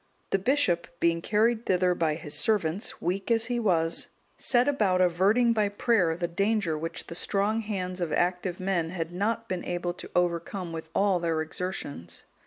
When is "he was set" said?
3.45-4.67